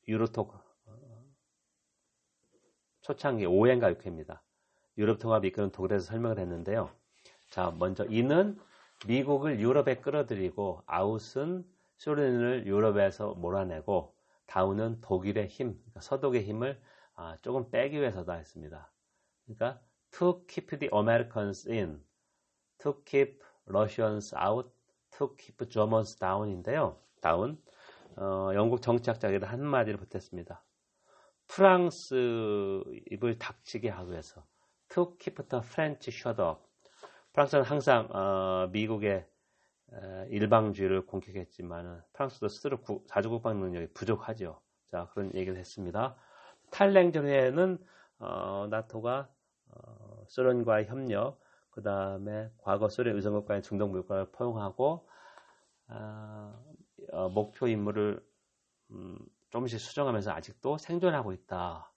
유로톡 0.09 0.55
어, 0.87 1.25
초창기 3.03 3.45
5회인가 3.45 3.95
6회입니다. 3.97 4.41
유럽 4.97 5.19
통합이 5.19 5.49
이끄는 5.49 5.71
독일에서 5.71 6.07
설명을 6.07 6.39
했는데요. 6.39 6.91
자, 7.51 7.71
먼저 7.79 8.05
in은 8.07 8.59
미국을 9.07 9.61
유럽에 9.61 10.01
끌어들이고 10.01 10.83
아웃은 10.87 11.65
소련을 11.99 12.67
유럽에서 12.67 13.35
몰아내고 13.35 14.15
다운은 14.47 15.01
독일의 15.03 15.49
힘, 15.49 15.75
그러니까 15.75 16.01
서독의 16.01 16.43
힘을 16.45 16.81
아, 17.15 17.37
조금 17.43 17.71
빼기 17.71 18.01
위해서다 18.01 18.35
했습니다. 18.35 18.91
그러니까 19.45 19.81
to 20.11 20.45
keep 20.47 20.79
the 20.79 20.91
Americans 20.95 21.69
in, 21.69 22.03
to 22.79 23.03
keep 23.05 23.43
Russians 23.67 24.35
out, 24.35 24.71
to 25.17 25.37
keep 25.37 25.69
Germans 25.69 26.17
down인데요. 26.17 26.97
다운. 27.21 27.61
어, 28.21 28.51
영국 28.55 28.83
정치학자에게 28.83 29.45
한마디를 29.45 29.99
보탰습니다. 29.99 30.63
프랑스 31.47 32.83
입을 33.11 33.39
닥치게 33.39 33.89
하기 33.89 34.11
위해서 34.11 34.45
to 34.89 35.17
keep 35.19 35.43
the 35.49 35.65
French 35.65 36.11
shut 36.11 36.41
up. 36.41 36.61
프랑스는 37.33 37.65
항상 37.65 38.09
어, 38.11 38.69
미국의 38.73 39.25
어, 39.93 40.27
일방주의를 40.31 41.07
공격했지만 41.07 42.03
프랑스도 42.13 42.49
스스로 42.49 42.81
구, 42.81 43.05
자주 43.07 43.31
국방 43.31 43.61
능력이 43.61 43.93
부족하죠. 43.95 44.61
자 44.91 45.09
그런 45.13 45.33
얘기를 45.35 45.57
했습니다. 45.57 46.17
탈냉전 46.71 47.25
후에는 47.25 47.79
어, 48.19 48.67
나토가 48.69 49.29
어, 49.71 50.25
소련과의 50.27 50.87
협력, 50.87 51.41
그 51.71 51.83
다음에 51.83 52.51
과거 52.59 52.89
소련 52.89 53.15
의성국가의 53.15 53.63
중동무역과를 53.63 54.33
포용하고 54.33 55.09
아, 55.87 56.55
어, 57.13 57.29
목표 57.29 57.67
임무를 57.69 58.25
음, 58.91 59.19
조금씩 59.51 59.81
수정하면서 59.81 60.33
아직도 60.33 60.79
생존하고 60.79 61.33
있다. 61.33 61.93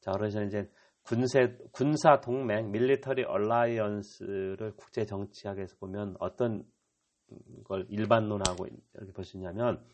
자, 0.00 0.12
그래서 0.12 0.42
이제 0.42 0.70
군세, 1.02 1.56
군사 1.72 2.20
동맹, 2.20 2.70
밀리터리 2.70 3.24
얼라이언스를 3.24 4.74
국제 4.76 5.04
정치학에서 5.06 5.76
보면 5.78 6.16
어떤 6.20 6.64
걸 7.64 7.86
일반론하고 7.90 8.66
이렇게 8.94 9.12
볼 9.12 9.24
수 9.24 9.36
있냐면, 9.36 9.84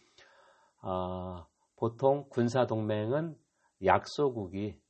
어, 0.82 1.46
보통 1.76 2.26
군사 2.30 2.66
동맹은 2.66 3.36
약소국이 3.84 4.80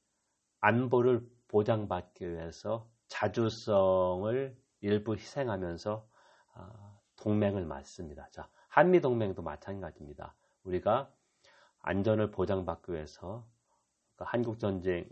안보를 0.61 1.27
보장받기 1.49 2.31
위해서 2.31 2.89
자주성을 3.09 4.57
일부 4.81 5.15
희생하면서 5.15 6.09
아, 6.55 6.99
동맹을 7.17 7.65
맞습니다. 7.67 8.29
자, 8.31 8.49
한미 8.75 9.01
동맹도 9.01 9.41
마찬가지입니다. 9.41 10.35
우리가 10.65 11.09
안전을 11.83 12.33
보장받기 12.33 12.91
위해서 12.91 13.47
그러니까 14.17 14.33
한국 14.33 14.59
전쟁 14.59 15.09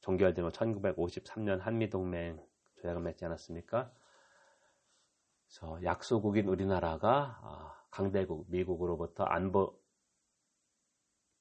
종결된 0.00 0.44
후 0.44 0.50
1953년 0.50 1.60
한미 1.60 1.88
동맹 1.88 2.44
조약을 2.80 3.00
맺지 3.02 3.24
않았습니까? 3.24 3.92
그래서 5.44 5.84
약소국인 5.84 6.48
우리나라가 6.48 7.38
아, 7.42 7.76
강대국 7.92 8.46
미국으로부터 8.48 9.22
안보 9.22 9.78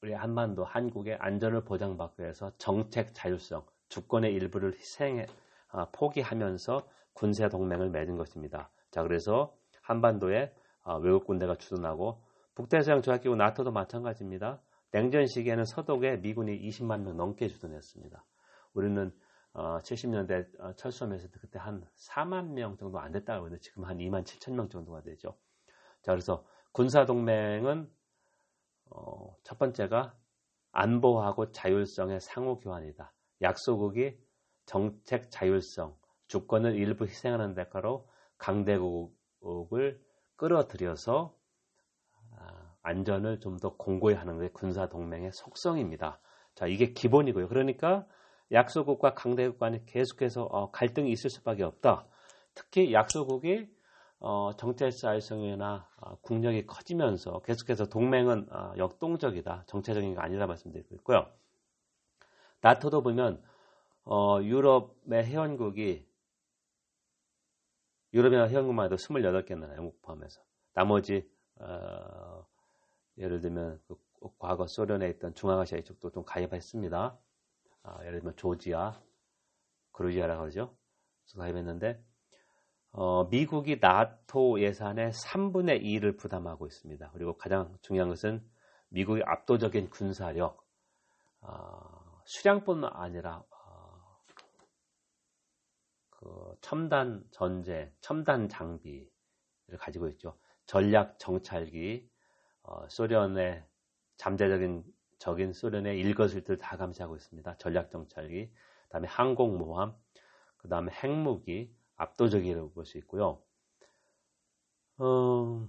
우리 0.03 0.13
한반도 0.13 0.65
한국의 0.65 1.15
안전을 1.15 1.63
보장받기 1.63 2.21
위해서 2.21 2.51
정책 2.59 3.15
자율성, 3.15 3.65
주권의 3.89 4.31
일부를 4.35 4.73
희생해 4.75 5.25
아, 5.69 5.87
포기하면서 5.91 6.87
군사 7.13 7.49
동맹을 7.49 7.89
맺은 7.89 8.17
것입니다. 8.17 8.69
자, 8.91 9.01
그래서 9.01 9.57
한반도에 9.81 10.53
아, 10.53 10.64
외국 11.01 11.25
군대가 11.25 11.55
주둔하고 11.55 12.23
북대서양 12.55 13.01
조약기구 13.01 13.35
나토도 13.35 13.71
마찬가지입니다. 13.71 14.61
냉전 14.91 15.27
시기에는 15.27 15.65
서독에 15.65 16.17
미군이 16.17 16.57
20만 16.69 17.01
명 17.01 17.17
넘게 17.17 17.49
주둔했습니다. 17.49 18.23
우리는 18.73 19.11
70년대 19.53 20.59
어, 20.59 20.67
어, 20.67 20.73
철수하면서 20.73 21.29
그때 21.31 21.59
한 21.59 21.85
4만 21.97 22.49
명 22.49 22.77
정도 22.77 22.99
안 22.99 23.11
됐다고 23.11 23.45
하는데 23.45 23.59
지금 23.61 23.85
한 23.85 23.97
2만 23.97 24.23
7천 24.23 24.53
명 24.53 24.69
정도가 24.69 25.01
되죠. 25.01 25.37
자, 26.01 26.11
그래서 26.11 26.45
군사동맹은 26.73 27.89
어, 28.91 29.35
첫 29.43 29.57
번째가 29.57 30.15
안보하고 30.71 31.51
자율성의 31.51 32.19
상호 32.19 32.59
교환이다. 32.59 33.13
약소국이 33.41 34.19
정책 34.65 35.31
자율성, 35.31 35.95
주권을 36.27 36.75
일부 36.75 37.05
희생하는 37.05 37.53
대가로 37.53 38.09
강대국을 38.37 40.04
끌어들여서 40.37 41.35
아, 42.37 42.75
안전을 42.83 43.39
좀 43.39 43.57
더 43.59 43.75
공고히 43.77 44.15
하는 44.15 44.39
게 44.39 44.49
군사 44.49 44.87
동맹의 44.89 45.31
속성입니다. 45.33 46.19
자, 46.55 46.67
이게 46.67 46.93
기본이고요. 46.93 47.47
그러니까 47.49 48.05
약소국과 48.51 49.15
강대국 49.15 49.59
간에 49.59 49.83
계속해서 49.87 50.43
어, 50.45 50.71
갈등이 50.71 51.11
있을 51.11 51.29
수밖에 51.29 51.63
없다. 51.63 52.07
특히 52.53 52.93
약소국이 52.93 53.67
어, 54.19 54.51
정체자율성이나 54.57 55.89
어, 55.97 56.15
국력이 56.21 56.65
커지면서 56.67 57.41
계속해서 57.41 57.87
동맹은 57.87 58.47
어, 58.51 58.73
역동적이다. 58.77 59.63
정체적인 59.67 60.15
게 60.15 60.19
아니다 60.19 60.47
말씀드리고 60.47 60.95
있고요. 60.95 61.27
나토도 62.61 63.03
보면 63.03 63.41
어, 64.05 64.39
유럽의 64.41 65.25
회원국이 65.25 66.07
유럽연합 68.15 68.49
회원국만 68.49 68.85
해도 68.85 68.95
28개 68.95 69.59
나라 69.59 69.75
영국 69.75 70.01
포함해서 70.01 70.41
나머지 70.73 71.29
어, 71.57 72.47
예를 73.17 73.41
들면 73.41 73.81
그 73.87 73.97
과거 74.39 74.67
소련에 74.67 75.09
있던 75.09 75.33
중앙아시아 75.35 75.77
이쪽도 75.79 76.11
좀 76.11 76.23
가입했습니다. 76.23 77.19
아, 77.83 78.05
예를 78.05 78.19
들면 78.19 78.37
조지아, 78.37 79.01
그루지아라고 79.91 80.41
그러죠. 80.41 80.75
가입했는데 81.37 82.01
어, 82.91 83.25
미국이 83.25 83.79
나토 83.81 84.61
예산의 84.61 85.11
3분의 85.11 85.83
2를 85.83 86.17
부담하고 86.17 86.67
있습니다. 86.67 87.11
그리고 87.11 87.35
가장 87.35 87.77
중요한 87.81 88.07
것은 88.09 88.41
미국의 88.87 89.23
압도적인 89.25 89.89
군사력, 89.89 90.65
어, 91.41 92.21
수량뿐만 92.23 92.91
아니라 92.93 93.43
어, 93.49 94.17
그 96.09 96.44
첨단 96.61 97.23
전제, 97.31 97.93
첨단 98.01 98.49
장비를 98.49 99.09
가지고 99.77 100.07
있죠. 100.09 100.37
전략 100.65 101.19
정찰기, 101.19 102.09
어, 102.63 102.87
소련의 102.89 103.65
잠재적인 104.17 104.83
적인 105.19 105.53
소련의 105.53 105.99
일거수일투를 105.99 106.57
다 106.59 106.77
감시하고 106.77 107.15
있습니다. 107.15 107.57
전략 107.57 107.91
정찰기, 107.91 108.51
그다음에 108.85 109.07
항공모함, 109.07 109.95
그다음에 110.57 110.91
핵무기 110.91 111.73
압도적이라고 111.97 112.71
볼 112.73 112.85
수 112.85 112.97
있고요. 112.99 113.41
어, 114.97 115.67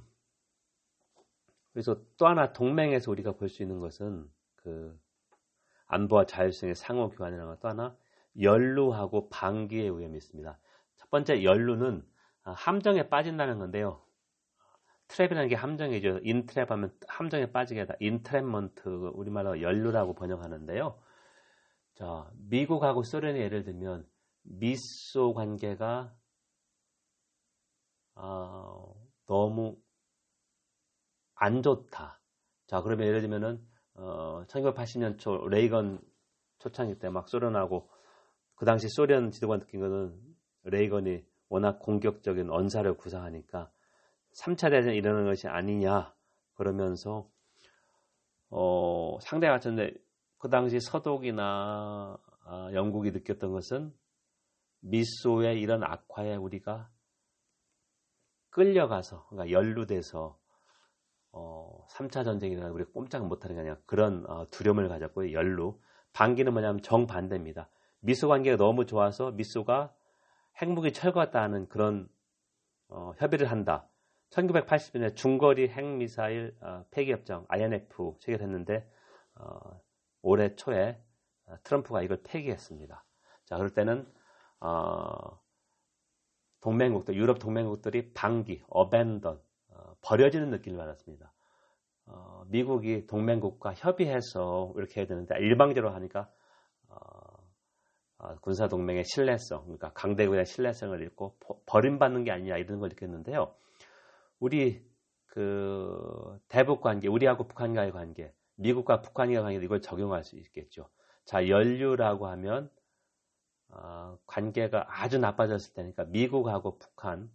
그래서 1.72 2.00
또 2.16 2.26
하나 2.26 2.52
동맹에서 2.52 3.10
우리가 3.10 3.32
볼 3.32 3.48
수 3.48 3.62
있는 3.62 3.80
것은 3.80 4.30
그 4.56 4.98
안보와 5.86 6.26
자율성의 6.26 6.74
상호 6.74 7.10
교환이라는 7.10 7.48
것 7.54 7.60
또 7.60 7.68
하나 7.68 7.96
연루하고 8.40 9.28
방기의 9.30 9.98
위험이 9.98 10.18
있습니다. 10.18 10.58
첫 11.16 11.24
번째 11.24 11.44
연루는 11.44 12.02
함정에 12.42 13.08
빠진다는 13.08 13.58
건데요. 13.58 14.04
trap이라는 15.08 15.48
게 15.48 15.54
함정이죠. 15.54 16.20
entrap 16.20 16.68
하면 16.68 16.94
함정에 17.08 17.50
빠지게 17.52 17.80
하다. 17.80 17.94
entrapment 18.02 19.16
우리말로 19.16 19.62
연루라고 19.62 20.12
번역하는데요. 20.14 21.00
자, 21.94 22.30
미국하고 22.34 23.02
소련의 23.02 23.40
예를 23.40 23.64
들면 23.64 24.06
미소 24.42 25.32
관계가 25.32 26.14
어, 28.16 28.94
너무 29.26 29.78
안 31.34 31.62
좋다. 31.62 32.20
자, 32.66 32.82
그러면 32.82 33.06
예를 33.06 33.22
들면은 33.22 33.66
어, 33.94 34.44
1980년 34.48 35.18
초 35.18 35.48
레이건 35.48 35.98
초창기 36.58 36.98
때 36.98 37.08
막 37.08 37.26
소련하고 37.30 37.88
그 38.56 38.66
당시 38.66 38.88
소련 38.90 39.30
지도관 39.30 39.60
느낀 39.60 39.80
거는 39.80 40.35
레이건이 40.66 41.24
워낙 41.48 41.78
공격적인 41.78 42.50
언사를 42.50 42.92
구사하니까 42.94 43.70
3차 44.34 44.70
대전 44.70 44.94
일어나는 44.94 45.26
것이 45.26 45.48
아니냐 45.48 46.14
그러면서 46.54 47.28
어, 48.50 49.18
상대 49.20 49.48
같은데 49.48 49.94
그 50.38 50.50
당시 50.50 50.80
서독이나 50.80 52.18
아, 52.44 52.70
영국이 52.72 53.10
느꼈던 53.10 53.52
것은 53.52 53.92
미소의 54.80 55.60
이런 55.60 55.82
악화에 55.82 56.36
우리가 56.36 56.90
끌려가서 58.50 59.26
그러니까 59.28 59.50
연루돼서 59.52 60.38
어, 61.32 61.86
3차 61.90 62.24
전쟁이 62.24 62.54
일어나 62.54 62.70
우리가 62.72 62.90
꼼짝 62.92 63.26
못하는 63.26 63.56
게 63.56 63.60
아니라 63.60 63.76
그런 63.86 64.24
어, 64.28 64.48
두려움을 64.50 64.88
가졌고 64.88 65.32
연루 65.32 65.78
반기는 66.12 66.52
뭐냐면 66.52 66.80
정반대입니다. 66.82 67.68
미소 68.00 68.28
관계가 68.28 68.56
너무 68.56 68.86
좋아서 68.86 69.32
미소가 69.32 69.92
핵무기 70.60 70.92
철거했다는 70.92 71.68
그런 71.68 72.08
어, 72.88 73.12
협의를 73.18 73.50
한다. 73.50 73.88
1980년에 74.30 75.14
중거리 75.14 75.68
핵미사일 75.68 76.56
어, 76.60 76.84
폐기협정 76.90 77.44
INF 77.48 78.16
체결했는데 78.20 78.88
어, 79.36 79.80
올해 80.22 80.54
초에 80.56 81.00
어, 81.46 81.56
트럼프가 81.62 82.02
이걸 82.02 82.22
폐기했습니다. 82.22 83.04
자, 83.44 83.56
그럴 83.56 83.70
때는 83.70 84.10
어, 84.60 85.40
동맹국들, 86.60 87.14
유럽 87.14 87.38
동맹국들이 87.38 88.12
방기, 88.12 88.62
어벤던, 88.68 89.40
어, 89.68 89.96
버려지는 90.00 90.50
느낌을 90.50 90.78
받았습니다. 90.78 91.32
어, 92.06 92.44
미국이 92.48 93.06
동맹국과 93.06 93.74
협의해서 93.74 94.72
이렇게 94.76 95.00
해야 95.00 95.06
되는데 95.06 95.36
일방적으로 95.38 95.92
하니까 95.92 96.30
군사 98.42 98.68
동맹의 98.68 99.04
신뢰성, 99.04 99.62
그러니까 99.64 99.92
강대국의 99.92 100.46
신뢰성을 100.46 101.00
잃고 101.00 101.38
버림받는 101.66 102.24
게 102.24 102.30
아니냐 102.32 102.56
이런 102.58 102.80
걸 102.80 102.88
느꼈는데요. 102.90 103.54
우리 104.40 104.84
그 105.26 106.38
대북 106.48 106.80
관계, 106.80 107.08
우리하고 107.08 107.46
북한과의 107.48 107.92
관계, 107.92 108.32
미국과 108.56 109.02
북한과의 109.02 109.42
관계 109.42 109.64
이걸 109.64 109.80
적용할 109.82 110.24
수 110.24 110.36
있겠죠. 110.36 110.88
자, 111.24 111.48
연류라고 111.48 112.26
하면 112.28 112.70
어, 113.68 114.18
관계가 114.26 114.86
아주 114.88 115.18
나빠졌을 115.18 115.74
때니까 115.74 116.04
미국하고 116.06 116.78
북한 116.78 117.30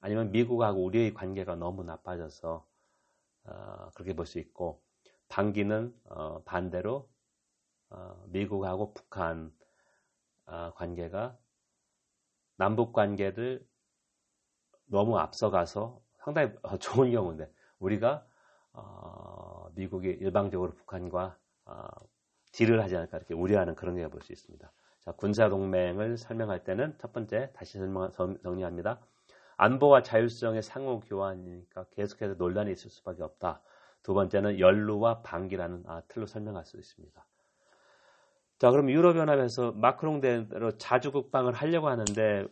아니면 0.00 0.30
미국하고 0.32 0.84
우리의 0.84 1.14
관계가 1.14 1.56
너무 1.56 1.84
나빠져서 1.84 2.66
어, 3.44 3.90
그렇게 3.94 4.14
볼 4.14 4.26
수 4.26 4.38
있고 4.38 4.82
반기는 5.28 5.94
어, 6.04 6.42
반대로 6.44 7.08
어, 7.90 8.24
미국하고 8.28 8.94
북한 8.94 9.52
어, 9.60 9.65
관계가 10.46 11.36
남북 12.56 12.92
관계를 12.92 13.66
너무 14.86 15.18
앞서가서 15.18 16.00
상당히 16.18 16.52
어, 16.62 16.76
좋은 16.78 17.10
경우인데 17.10 17.50
우리가 17.78 18.26
미국이 19.74 20.08
일방적으로 20.08 20.74
북한과 20.74 21.38
딜을 22.52 22.82
하지 22.82 22.96
않을까 22.96 23.18
이렇게 23.18 23.34
우려하는 23.34 23.74
그런 23.74 23.96
게볼수 23.96 24.32
있습니다. 24.32 24.72
자, 25.00 25.12
군사 25.12 25.48
동맹을 25.48 26.16
설명할 26.16 26.64
때는 26.64 26.96
첫 26.98 27.12
번째 27.12 27.52
다시 27.54 27.78
설명, 27.78 28.10
정리합니다. 28.42 29.00
안보와 29.56 30.02
자율성의 30.02 30.62
상호 30.62 31.00
교환이니까 31.00 31.86
계속해서 31.90 32.34
논란이 32.34 32.72
있을 32.72 32.90
수밖에 32.90 33.22
없다. 33.22 33.62
두 34.02 34.14
번째는 34.14 34.58
연루와 34.58 35.22
방기라는 35.22 35.84
아, 35.86 36.02
틀로 36.08 36.26
설명할 36.26 36.64
수 36.64 36.76
있습니다. 36.76 37.26
자, 38.58 38.70
그럼 38.70 38.90
유럽연합에서 38.90 39.72
마크롱 39.72 40.20
대로 40.20 40.76
자주국방을 40.78 41.52
하려고 41.52 41.88
하는데 41.88 42.46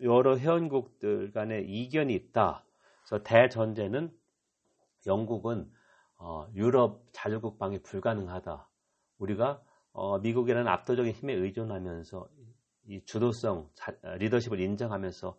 여러 0.00 0.36
회원국들 0.38 1.32
간에 1.32 1.60
이견이 1.60 2.14
있다. 2.14 2.64
그래서 3.04 3.22
대전제는 3.24 4.16
영국은 5.06 5.70
어, 6.16 6.46
유럽 6.54 7.02
자주국방이 7.12 7.82
불가능하다. 7.82 8.68
우리가 9.18 9.62
어, 9.92 10.18
미국이라는 10.18 10.70
압도적인 10.70 11.12
힘에 11.12 11.32
의존하면서 11.34 12.28
이 12.86 13.04
주도성, 13.04 13.68
자, 13.74 13.92
리더십을 14.02 14.60
인정하면서 14.60 15.38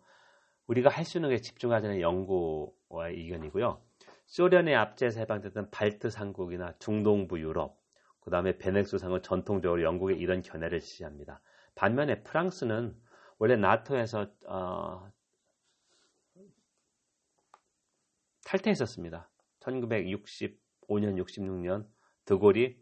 우리가 0.66 0.90
할 0.90 1.04
수 1.04 1.18
있는 1.18 1.30
게 1.30 1.40
집중하자는 1.40 2.00
영국와의 2.00 3.16
의견이고요. 3.16 3.80
소련의 4.26 4.74
앞제에서 4.76 5.20
해방됐던 5.20 5.70
발트 5.70 6.10
상국이나 6.10 6.74
중동부 6.78 7.40
유럽, 7.40 7.81
그 8.22 8.30
다음에 8.30 8.56
베넥수상은 8.56 9.22
전통적으로 9.22 9.82
영국의 9.82 10.18
이런 10.18 10.42
견해를 10.42 10.80
지지합니다. 10.80 11.40
반면에 11.74 12.22
프랑스는 12.22 12.96
원래 13.38 13.56
나토에서 13.56 14.28
어, 14.46 15.10
탈퇴했었습니다. 18.44 19.28
1965년, 19.60 20.56
66년 20.88 21.86
드골이 22.24 22.80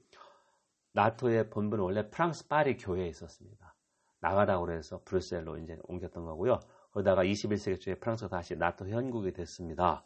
나토의 0.93 1.51
본부는 1.51 1.85
원래 1.85 2.11
프랑스 2.11 2.47
파리 2.49 2.77
교회에 2.77 3.09
있었습니다. 3.09 3.75
나가라고 4.21 4.67
그래서 4.67 5.03
브뤼셀로 5.05 5.59
이제 5.59 5.79
옮겼던 5.85 6.25
거고요. 6.25 6.61
그러다가 6.93 7.25
21세기 7.25 7.81
초에 7.81 7.95
프랑스가 7.95 8.37
다시 8.37 8.57
나토 8.57 8.87
회원국이 8.87 9.33
됐습니다. 9.33 10.05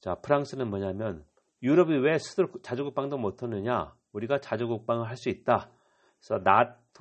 자, 0.00 0.14
프랑스는 0.16 0.68
뭐냐면 0.68 1.26
유럽이 1.62 1.98
왜 1.98 2.18
스스로 2.18 2.48
자주국방도 2.62 3.18
못하느냐? 3.18 3.94
우리가 4.12 4.40
자주국방을 4.40 5.08
할 5.08 5.16
수 5.16 5.28
있다. 5.28 5.70
그래서 6.18 6.42
나토에 6.42 6.98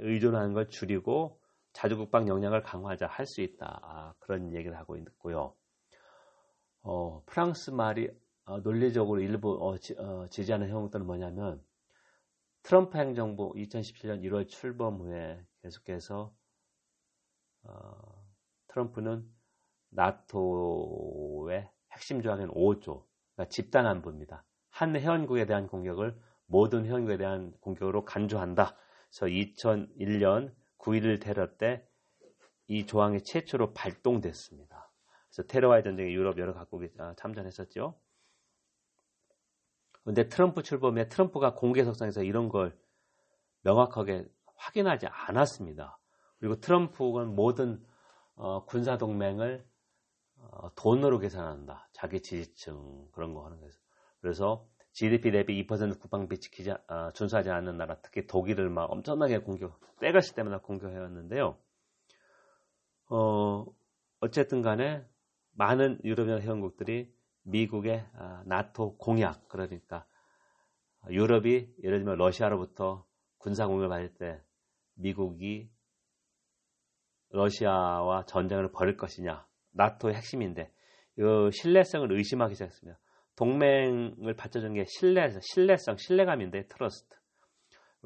의존하는 0.00 0.52
걸 0.54 0.68
줄이고 0.68 1.40
자주국방 1.72 2.28
역량을 2.28 2.62
강화하자 2.62 3.06
할 3.06 3.26
수 3.26 3.40
있다. 3.42 3.80
아, 3.82 4.14
그런 4.18 4.54
얘기를 4.54 4.76
하고 4.78 4.96
있고요. 4.96 5.54
어, 6.82 7.22
프랑스 7.26 7.70
말이 7.70 8.10
어, 8.46 8.58
논리적으로 8.60 9.20
일부 9.20 9.56
어, 9.60 9.78
지, 9.78 9.94
어, 9.98 10.26
지하는 10.28 10.68
형국들은 10.68 11.06
뭐냐면 11.06 11.64
트럼프 12.62 12.98
행정부 12.98 13.52
2017년 13.54 14.22
1월 14.22 14.48
출범 14.48 14.98
후에 15.00 15.42
계속해서 15.62 16.34
어, 17.64 18.24
트럼프는 18.68 19.26
나토의 19.90 21.70
핵심 21.94 22.22
조항인 22.22 22.48
5조, 22.48 23.04
그러니까 23.34 23.48
집단 23.48 23.86
안보입니다. 23.86 24.44
한 24.70 24.94
회원국에 24.94 25.46
대한 25.46 25.66
공격을 25.66 26.20
모든 26.46 26.84
회원국에 26.84 27.16
대한 27.16 27.52
공격으로 27.60 28.04
간주한다. 28.04 28.76
그래서 29.08 29.26
2001년 29.26 30.52
9.11 30.78 31.20
테러 31.22 31.56
때 31.56 31.88
이 32.66 32.86
조항이 32.86 33.22
최초로 33.22 33.74
발동됐습니다. 33.74 34.90
그래서 35.28 35.46
테러와의 35.46 35.82
전쟁에 35.82 36.12
유럽 36.12 36.38
여러 36.38 36.54
각국이 36.54 36.90
아, 36.98 37.14
참전했었죠. 37.16 37.98
그런데 40.02 40.28
트럼프 40.28 40.62
출범에 40.62 41.08
트럼프가 41.08 41.54
공개석상에서 41.54 42.22
이런 42.22 42.48
걸 42.48 42.78
명확하게 43.62 44.26
확인하지 44.56 45.06
않았습니다. 45.06 45.98
그리고 46.38 46.60
트럼프는 46.60 47.34
모든 47.34 47.84
어, 48.36 48.64
군사 48.64 48.98
동맹을 48.98 49.66
어, 49.66 49.73
돈으로 50.76 51.18
계산한다. 51.18 51.88
자기 51.92 52.20
지지층 52.20 53.08
그런 53.12 53.34
거 53.34 53.44
하는 53.44 53.60
거에서 53.60 53.78
그래서 54.20 54.66
GDP 54.92 55.32
대비 55.32 55.66
2% 55.66 55.98
국방비 55.98 56.38
지키지 56.38 56.70
어, 56.70 57.10
준수하지 57.14 57.50
않는 57.50 57.76
나라, 57.76 57.96
특히 58.00 58.26
독일을 58.26 58.70
막 58.70 58.90
엄청나게 58.92 59.38
공격, 59.38 59.78
때가시 59.98 60.34
때마다 60.34 60.58
공격해왔는데요. 60.58 61.58
어, 63.10 63.66
어쨌든 64.20 64.62
간에 64.62 65.04
많은 65.52 66.00
유럽연 66.04 66.42
회원국들이 66.42 67.12
미국의 67.42 68.06
아, 68.14 68.42
나토 68.46 68.96
공약, 68.96 69.48
그러니까 69.48 70.06
유럽이 71.10 71.74
예를 71.82 71.98
들면 71.98 72.16
러시아로부터 72.16 73.04
군사 73.38 73.66
공격을 73.66 73.88
받을 73.88 74.14
때 74.14 74.40
미국이 74.94 75.70
러시아와 77.30 78.26
전쟁을 78.26 78.70
벌일 78.70 78.96
것이냐, 78.96 79.44
나토의 79.74 80.14
핵심인데 80.14 80.70
이 81.18 81.50
신뢰성을 81.52 82.10
의심하기 82.10 82.54
시작했습니다. 82.54 82.98
동맹을 83.36 84.34
받쳐준 84.34 84.74
게 84.74 84.84
신뢰, 84.86 85.28
신뢰성, 85.40 85.96
신뢰감인데 85.96 86.66
trust. 86.66 87.16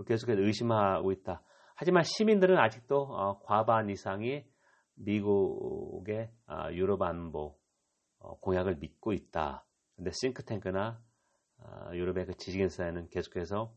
계속해서 0.07 0.41
의심하고 0.43 1.13
있다. 1.13 1.43
하지만 1.75 2.03
시민들은 2.03 2.59
아직도 2.59 2.97
어, 2.97 3.41
과반 3.41 3.89
이상이 3.91 4.45
미국의 4.95 6.31
어, 6.47 6.73
유럽 6.73 7.03
안보 7.03 7.59
어, 8.19 8.39
공약을 8.41 8.77
믿고 8.77 9.13
있다. 9.13 9.65
근데 9.97 10.11
싱크탱크나 10.13 11.01
어, 11.59 11.91
유럽의 11.93 12.27
그 12.27 12.35
지식인 12.37 12.69
사회는 12.69 13.09
계속해서 13.09 13.75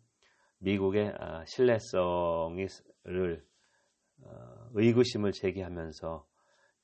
미국의 0.59 1.09
어, 1.09 1.43
신뢰성을 1.45 2.67
어, 4.23 4.69
의구심을 4.73 5.31
제기하면서 5.31 6.25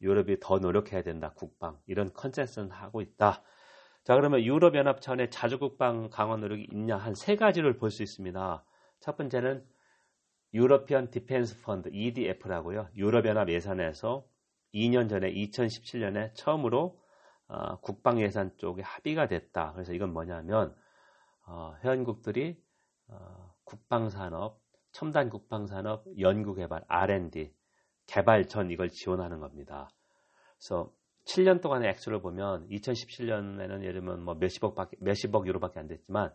유럽이 0.02 0.38
더 0.40 0.60
노력해야 0.60 1.02
된다. 1.04 1.34
국방 1.36 1.80
이런 1.88 2.14
consensus는 2.14 2.72
하고 2.72 3.02
있다. 3.02 3.44
자 4.04 4.16
그러면 4.16 4.42
유럽 4.42 4.76
연합 4.76 5.02
차원의 5.02 5.32
자주 5.32 5.60
국방 5.60 6.10
강화 6.10 6.38
노력이 6.38 6.68
있냐 6.72 6.98
한 6.98 7.14
세 7.16 7.36
가지를 7.36 7.78
볼 7.78 7.90
수 7.92 8.04
있습니다. 8.04 8.64
첫 9.00 9.18
번째는 9.18 9.66
European 10.54 11.12
Defence 11.12 11.62
Fund 11.62 11.90
EDF라고요. 11.92 12.90
유럽 12.96 13.26
연합 13.26 13.50
예산에서 13.50 14.26
2년 14.74 15.10
전에 15.10 15.32
2017년에 15.34 16.34
처음으로 16.36 17.00
어, 17.50 17.80
국방 17.82 18.20
예산 18.22 18.52
쪽에 18.58 18.82
합의가 18.82 19.28
됐다. 19.28 19.74
그래서 19.74 19.94
이건 19.94 20.14
뭐냐면 20.14 20.76
어, 21.46 21.76
회원국들이 21.84 22.62
어, 23.10 23.54
국방산업, 23.66 24.62
첨단 24.92 25.30
국방산업 25.30 26.06
연구개발 26.20 26.84
R&D 26.88 27.54
개발 28.08 28.48
전 28.48 28.72
이걸 28.72 28.90
지원하는 28.90 29.40
겁니다. 29.40 29.90
그래서 30.58 30.92
7년 31.26 31.62
동안의 31.62 31.90
액수를 31.90 32.22
보면 32.22 32.68
2017년에는 32.70 33.82
예를 33.82 33.94
들면 33.94 34.24
뭐 34.24 34.36
몇십억 34.36 34.76
밖에, 34.76 34.98
몇십억 35.00 35.46
유로밖에 35.46 35.80
안 35.80 35.88
됐지만 35.88 36.34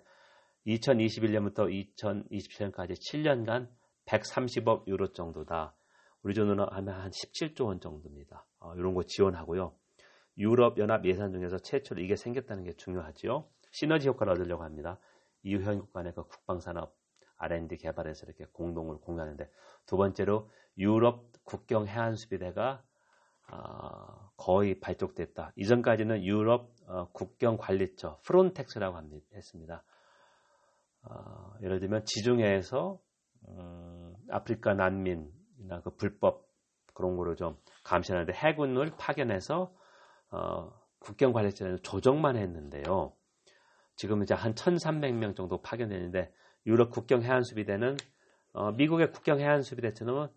2021년부터 0.66 1.94
2027년까지 1.96 2.92
7년간 2.92 3.68
130억 4.04 4.86
유로 4.86 5.12
정도다. 5.12 5.74
우리 6.22 6.34
돈으로 6.34 6.66
하면 6.66 6.94
한 6.94 7.10
17조 7.10 7.66
원 7.66 7.80
정도입니다. 7.80 8.46
어, 8.60 8.74
이런 8.76 8.94
거 8.94 9.02
지원하고요. 9.02 9.74
유럽 10.38 10.78
연합 10.78 11.04
예산 11.04 11.32
중에서 11.32 11.58
최초로 11.58 12.00
이게 12.00 12.16
생겼다는 12.16 12.64
게 12.64 12.72
중요하지요. 12.74 13.46
시너지 13.70 14.08
효과를 14.08 14.34
얻으려고 14.34 14.62
합니다. 14.62 14.98
EU 15.42 15.62
회원국 15.62 15.92
간의 15.92 16.12
그 16.14 16.24
국방산업 16.24 16.94
R&D 17.38 17.76
개발에서 17.78 18.26
이렇게 18.26 18.44
공동을 18.52 18.98
공유하는데 18.98 19.50
두 19.86 19.96
번째로 19.96 20.50
유럽 20.78 21.31
국경 21.44 21.86
해안 21.86 22.16
수비대가 22.16 22.82
어, 23.50 24.30
거의 24.36 24.80
발족됐다. 24.80 25.52
이전까지는 25.56 26.24
유럽 26.24 26.74
어, 26.86 27.08
국경 27.12 27.56
관리처 27.58 28.20
프론텍스라고 28.24 28.96
합니다, 28.96 29.26
했습니다. 29.34 29.84
어, 31.02 31.54
예를 31.62 31.80
들면 31.80 32.04
지중해에서 32.04 32.98
음, 33.48 34.14
아프리카 34.30 34.74
난민이나 34.74 35.80
그 35.82 35.94
불법 35.96 36.48
그런 36.94 37.16
거를 37.16 37.36
좀 37.36 37.56
감시하는데 37.84 38.32
해군을 38.32 38.92
파견해서 38.98 39.74
어, 40.30 40.72
국경 40.98 41.32
관리처는 41.32 41.82
조정만 41.82 42.36
했는데요. 42.36 43.12
지금 43.96 44.22
이제 44.22 44.34
한 44.34 44.54
1,300명 44.54 45.36
정도 45.36 45.60
파견되는데 45.60 46.32
유럽 46.66 46.90
국경 46.90 47.22
해안 47.22 47.42
수비대는 47.42 47.96
어, 48.52 48.72
미국의 48.72 49.12
국경 49.12 49.40
해안 49.40 49.62
수비대처럼 49.62 50.30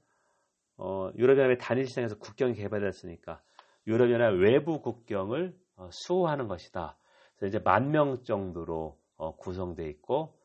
어, 0.77 1.09
유럽연합의 1.15 1.57
단일 1.59 1.85
시장에서 1.87 2.17
국경이 2.17 2.53
개발됐으니까 2.53 3.41
유럽연합 3.87 4.35
외부 4.35 4.81
국경을 4.81 5.55
어, 5.77 5.89
수호하는 5.91 6.47
것이다. 6.47 6.97
그래서 7.35 7.47
이제 7.47 7.59
만 7.63 7.91
명 7.91 8.23
정도로 8.23 8.97
어, 9.17 9.35
구성되어 9.37 9.87
있고 9.87 10.37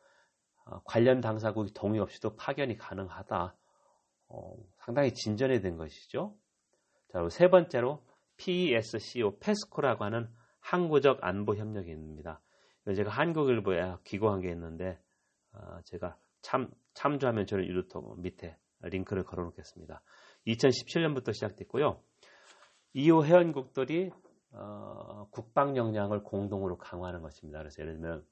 어, 0.65 0.81
관련 0.85 1.21
당사국이 1.21 1.73
동의 1.75 2.01
없이도 2.01 2.37
파견이 2.37 2.77
가능하다. 2.77 3.57
어, 4.29 4.57
상당히 4.79 5.13
진전이 5.13 5.61
된 5.61 5.77
것이죠. 5.77 6.37
자, 7.09 7.19
그리고 7.19 7.29
세 7.31 7.49
번째로 7.51 8.05
PESCO, 8.37 9.39
페스코라고 9.41 10.05
하는 10.05 10.29
항구적 10.61 11.19
안보 11.23 11.57
협력입니다. 11.57 12.41
제가 12.95 13.11
한국일보에 13.11 13.97
기고한 14.05 14.41
게 14.41 14.51
있는데 14.51 14.99
어, 15.53 15.81
제가 15.85 16.17
참 16.43 16.71
참조하면 16.95 17.47
저는 17.47 17.67
유로톡 17.67 18.21
밑에 18.21 18.57
링크를 18.83 19.25
걸어 19.25 19.45
놓겠습니다. 19.45 20.03
2017년부터 20.47 21.33
시작됐고요. 21.35 22.03
이후 22.95 23.25
회원국들이 23.25 24.11
어, 24.53 25.29
국방 25.31 25.77
역량을 25.77 26.25
공동으로 26.25 26.77
강화하는 26.79 27.23
것입니다. 27.23 27.59
그래서 27.61 27.83
예를 27.83 27.95
들면 27.95 28.27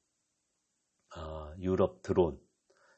어, 1.17 1.53
유럽 1.61 2.03
드론, 2.03 2.39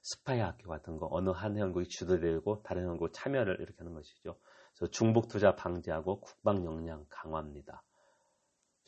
스파이 0.03 0.41
학교 0.41 0.69
같은 0.69 0.97
거 0.97 1.09
어느 1.11 1.31
한 1.31 1.57
회원국이 1.57 1.89
주도되고 1.89 2.63
다른 2.63 2.83
회원국 2.85 3.13
참여를 3.13 3.61
이렇게 3.61 3.77
하는 3.79 3.93
것이죠. 3.95 4.39
그래서 4.75 4.91
중복 4.91 5.29
투자 5.29 5.55
방지하고 5.55 6.21
국방 6.21 6.65
역량 6.65 7.05
강화입니다. 7.11 7.83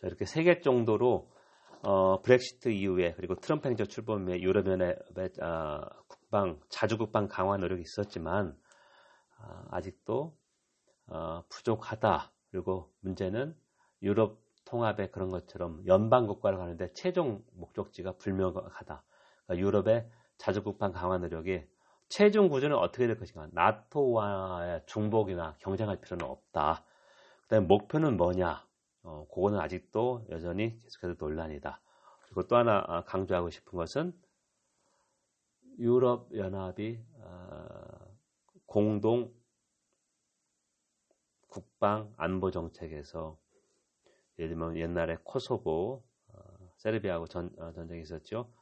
자, 0.01 0.07
이렇게 0.07 0.25
세 0.25 0.43
개 0.45 0.61
정도로 0.61 1.31
어, 1.85 2.23
브렉시트 2.23 2.71
이후에 2.71 3.15
그리고 3.17 3.35
트럼프 3.35 3.69
행정 3.69 3.87
출범 3.87 4.27
후에 4.27 4.41
유럽연합의 4.41 5.31
어, 5.43 5.81
국방 6.33 6.59
자주 6.71 6.97
국방 6.97 7.29
강화 7.29 7.59
노력이 7.59 7.83
있었지만 7.83 8.57
어, 9.39 9.65
아직도 9.71 10.35
어, 11.09 11.45
부족하다. 11.51 12.33
그리고 12.51 12.91
문제는 13.01 13.55
유럽 14.01 14.41
통합의 14.65 15.13
그런 15.13 15.29
것처럼 15.29 15.87
연방 15.87 16.27
국가를 16.27 16.57
가는데 16.57 16.91
최종 16.95 17.45
목적지가 17.53 18.13
불명하다. 18.13 19.05
그러니까 19.45 19.67
유럽의 19.67 20.11
자주 20.39 20.63
국방 20.63 20.93
강화 20.93 21.19
노력이 21.19 21.67
최종 22.09 22.49
구조는 22.49 22.79
어떻게 22.79 23.07
될 23.07 23.19
것인가? 23.19 23.49
나토와의 23.53 24.85
중복이나 24.87 25.57
경쟁할 25.59 26.01
필요는 26.01 26.25
없다. 26.25 26.83
그다음에 27.43 27.67
목표는 27.67 28.17
뭐냐? 28.17 28.67
어, 29.03 29.27
그거는 29.29 29.61
아직도 29.61 30.25
여전히 30.31 30.79
계속해서 30.79 31.17
논란이다. 31.19 31.79
그리고 32.23 32.47
또 32.47 32.57
하나 32.57 32.83
아, 32.87 33.05
강조하고 33.05 33.51
싶은 33.51 33.77
것은 33.77 34.15
유럽 35.79 36.35
연합이 36.37 37.03
어, 37.19 38.17
공동 38.67 39.33
국방 41.49 42.13
안보 42.17 42.51
정책에서 42.51 43.39
예를 44.39 44.51
들면 44.51 44.77
옛날에 44.77 45.19
코소보 45.25 46.03
어, 46.29 46.73
세르비아하고 46.79 47.27
전, 47.27 47.55
어, 47.59 47.73
전쟁이 47.73 48.03
있었죠. 48.03 48.53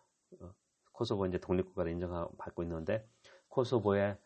어, 0.40 0.54
코소보 0.92 1.26
이제 1.26 1.38
독립국가를 1.38 1.92
인정받고 1.92 2.62
있는데 2.64 3.08
코소보에 3.48 4.16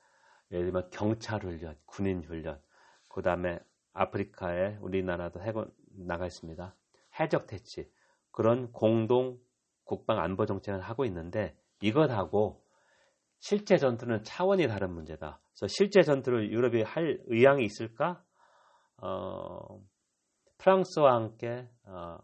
예를 0.51 0.65
들면 0.67 0.91
경찰 0.91 1.43
훈련, 1.43 1.77
군인 1.87 2.23
훈련, 2.25 2.61
그 3.09 3.23
다음에 3.23 3.61
아프리카에 3.93 4.79
우리나라도 4.81 5.41
해군 5.41 5.73
나가 5.91 6.27
있습니다. 6.27 6.75
해적 7.21 7.47
대치 7.47 7.91
그런 8.31 8.73
공동 8.73 9.39
국방 9.85 10.19
안보 10.19 10.47
정책을 10.47 10.81
하고 10.81 11.05
있는데 11.05 11.57
이것하고 11.81 12.64
실제 13.45 13.77
전투는 13.77 14.25
차원이 14.25 14.67
다른 14.69 14.91
문제다. 14.91 15.39
그래서 15.51 15.67
실제 15.69 16.03
전투를 16.03 16.51
유럽이 16.51 16.81
할 16.81 17.21
의향이 17.27 17.63
있을까? 17.63 18.25
어, 18.97 19.83
프랑스와 20.57 21.13
함께 21.15 21.69
어, 21.85 22.17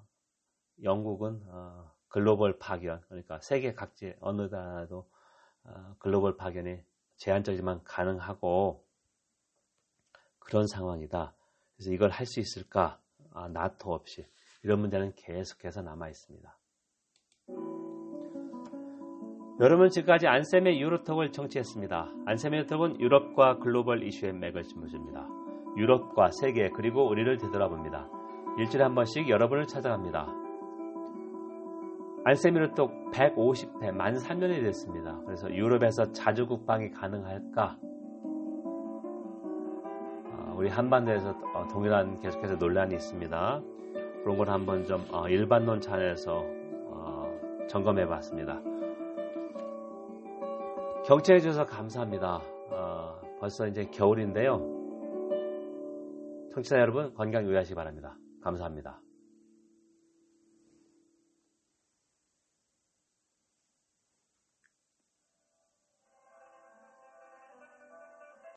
영국은 0.82 1.42
어, 1.48 1.92
글로벌 2.08 2.58
파견, 2.58 3.02
그러니까 3.02 3.38
세계 3.42 3.74
각지 3.74 4.14
어느 4.20 4.48
나라도 4.50 5.10
어, 5.64 5.94
글로벌 5.98 6.38
파견이 6.38 6.82
제한적이지만 7.18 7.84
가능하고 7.84 8.82
그런 10.38 10.66
상황이다. 10.66 11.34
그래서 11.76 11.90
이걸 11.92 12.08
할 12.08 12.24
수 12.24 12.40
있을까? 12.40 12.98
아, 13.34 13.46
나토 13.48 13.92
없이 13.92 14.26
이런 14.62 14.80
문제는 14.80 15.12
계속해서 15.16 15.82
남아 15.82 16.08
있습니다. 16.08 16.59
여러분 19.60 19.90
지금까지 19.90 20.26
안쌤의 20.26 20.80
유로톡을 20.80 21.32
청취했습니다. 21.32 22.08
안쌤의 22.24 22.60
유로톡은 22.60 22.98
유럽과 22.98 23.58
글로벌 23.58 24.02
이슈의 24.04 24.32
맥을 24.32 24.62
짚어줍니다. 24.62 25.28
유럽과 25.76 26.30
세계 26.30 26.70
그리고 26.70 27.06
우리를 27.06 27.36
되돌아봅니다. 27.36 28.08
일주일에 28.58 28.84
한 28.84 28.94
번씩 28.94 29.28
여러분을 29.28 29.66
찾아갑니다. 29.66 30.28
안쌤 32.24 32.56
유로톡 32.56 33.12
150회 33.12 33.92
만 33.92 34.14
3년이 34.14 34.62
됐습니다. 34.62 35.20
그래서 35.26 35.54
유럽에서 35.54 36.10
자주 36.12 36.46
국방이 36.46 36.90
가능할까? 36.90 37.76
아, 40.32 40.54
우리 40.56 40.70
한반도에서 40.70 41.36
어, 41.54 41.66
동일한 41.70 42.18
계속해서 42.20 42.56
논란이 42.56 42.94
있습니다. 42.94 43.60
그런 44.22 44.38
걸 44.38 44.48
한번 44.48 44.84
좀 44.84 45.04
어, 45.12 45.28
일반론 45.28 45.82
차원에서 45.82 46.46
어, 46.88 47.30
점검해 47.68 48.06
봤습니다. 48.06 48.58
경청해 51.10 51.40
주셔서 51.40 51.66
감사합니다. 51.66 52.40
어, 52.70 53.20
벌써 53.40 53.66
이제 53.66 53.84
겨울인데요. 53.86 54.60
청취자 56.54 56.76
여러분 56.76 57.12
건강 57.14 57.44
유의하시기 57.46 57.74
바랍니다. 57.74 58.16
감사합니다. 58.40 59.00